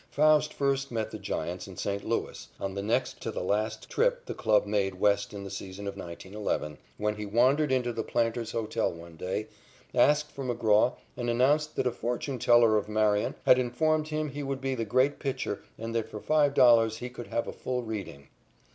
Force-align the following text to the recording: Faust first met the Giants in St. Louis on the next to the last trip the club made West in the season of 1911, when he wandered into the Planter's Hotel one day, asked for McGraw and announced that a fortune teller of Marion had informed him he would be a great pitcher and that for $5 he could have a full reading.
Faust 0.09 0.51
first 0.51 0.89
met 0.89 1.11
the 1.11 1.19
Giants 1.19 1.67
in 1.67 1.77
St. 1.77 2.03
Louis 2.03 2.47
on 2.59 2.73
the 2.73 2.81
next 2.81 3.21
to 3.21 3.29
the 3.29 3.43
last 3.43 3.87
trip 3.87 4.25
the 4.25 4.33
club 4.33 4.65
made 4.65 4.95
West 4.95 5.31
in 5.31 5.43
the 5.43 5.51
season 5.51 5.85
of 5.85 5.95
1911, 5.95 6.79
when 6.97 7.17
he 7.17 7.27
wandered 7.27 7.71
into 7.71 7.93
the 7.93 8.01
Planter's 8.01 8.51
Hotel 8.51 8.91
one 8.91 9.15
day, 9.15 9.45
asked 9.93 10.31
for 10.31 10.43
McGraw 10.43 10.95
and 11.15 11.29
announced 11.29 11.75
that 11.75 11.85
a 11.85 11.91
fortune 11.91 12.39
teller 12.39 12.77
of 12.77 12.89
Marion 12.89 13.35
had 13.45 13.59
informed 13.59 14.07
him 14.07 14.29
he 14.29 14.41
would 14.41 14.59
be 14.59 14.73
a 14.73 14.83
great 14.85 15.19
pitcher 15.19 15.61
and 15.77 15.93
that 15.93 16.09
for 16.09 16.19
$5 16.19 16.95
he 16.97 17.07
could 17.07 17.27
have 17.27 17.45
a 17.47 17.53
full 17.53 17.83
reading. 17.83 18.29